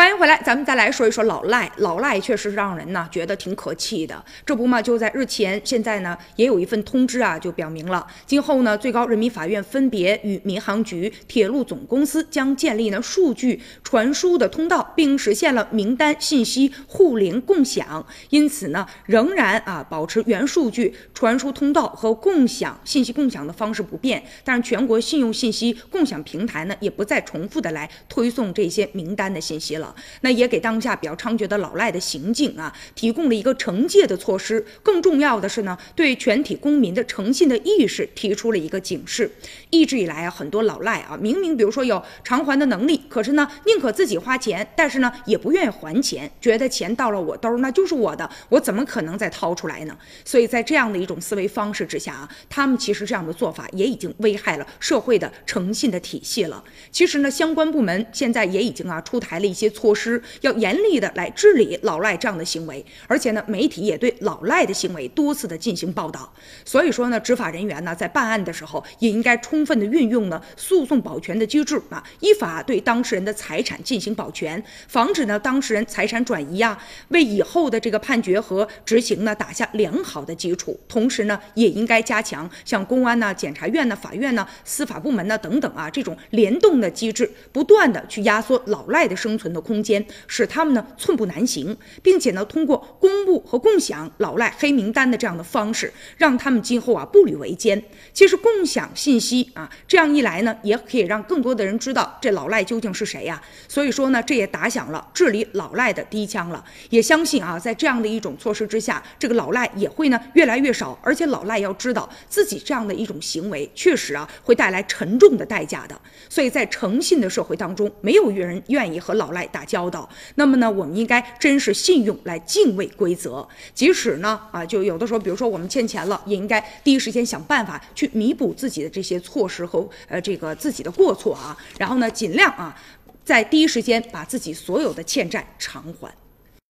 [0.00, 0.09] Bye.
[0.20, 1.72] 回来，咱们再来说一说老赖。
[1.78, 4.22] 老赖确实让人呢觉得挺可气的。
[4.44, 18.04] 这不嘛，就在日前，现在呢也有一份通知啊，就表明了，今后呢最高人民法院分别与民航局、铁路总公司将建立呢数据传输的通道，并实现了名单信息互联共享。
[18.28, 24.22] 因此呢，仍然啊保持原数据传输通道和共享信息共享的方式不变。
[24.44, 29.94] 但是全国信用信息共享平台呢，也不再重复的来推送这些名单的信息了。
[30.22, 34.64] 那也给当下比较猖獗的老赖的行径啊，提供了一个惩戒的措施。
[34.82, 39.30] 更重要的是呢，对全体公民的诚信的意识提出了一个警示。
[39.70, 49.96] 一直以来啊，很多老赖啊，明明比如说有偿还的能力，可是呢，宁可自己花钱，但是呢，也不愿意还钱，觉得钱到了我兜那就是我的，我怎么可能再掏出来呢？
[50.24, 56.62] 所以在这样的一种思维方式之下啊，他们其实这样的做法也已经危害了社会的诚信的体系了。
[56.92, 59.70] 其实呢，相关部门现在也已经啊出台了一些。
[59.70, 66.32] 措施师要严厉的来治理老赖这样的行为，而且呢，媒体也对老赖的行为多次的进行报道。
[66.64, 80.78] 所以说呢，执法人员呢在办案的时候，也应该充分的运用呢诉讼保全的机制啊，依法对当事人的财产进行保全，防止呢当事人财产转移啊，为以后的这个判决和执行呢打下良好的基础。
[80.88, 89.60] 同时呢，也应该加强像公安呢、检察院呢、法院呢、司法部门呢等等啊这种联动的机制，不断的去压缩老赖的生存的。
[89.60, 97.82] 空间使他们呢寸步难行，并且呢通过公布和共享老赖黑名单的这样的方式，让他们今后啊步履维艰。
[98.12, 103.42] 其实共享信息啊，这样一来呢，也可以让更多的人知道这老赖究竟是谁呀。
[103.68, 106.64] 所以说呢，这也打响了治理老赖的第一枪了。
[106.88, 110.98] 也相信啊，在这样的一种措施之下，这个老赖也会呢越来越少。
[111.02, 116.00] 而且老赖要知道自己这样的一种行为，确实啊会带来沉重的代价的。
[116.28, 119.40] 所以在诚信的社会当中，没有人愿意和老赖。
[119.52, 123.46] 打交道，那么呢，我们应该真实信用，来敬畏规则。
[123.72, 131.56] 即使呢，啊，就有的时候，比如说我们欠钱了，也应该第一时间想办法去弥补自己的这些措施和呃这个自己的过错啊。
[131.78, 132.76] 然后呢，尽量啊，
[133.24, 136.12] 在第一时间把自己所有的欠债偿还。